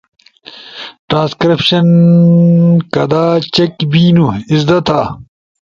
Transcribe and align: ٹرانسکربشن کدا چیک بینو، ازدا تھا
ٹرانسکربشن 1.07 1.85
کدا 2.93 3.25
چیک 3.53 3.73
بینو، 3.91 4.27
ازدا 4.51 4.77
تھا 4.87 5.01